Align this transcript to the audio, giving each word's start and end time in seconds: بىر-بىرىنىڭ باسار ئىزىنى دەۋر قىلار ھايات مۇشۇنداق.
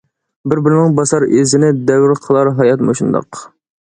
بىر-بىرىنىڭ 0.53 0.95
باسار 0.99 1.25
ئىزىنى 1.39 1.69
دەۋر 1.91 2.15
قىلار 2.25 2.51
ھايات 2.61 2.85
مۇشۇنداق. 2.89 3.45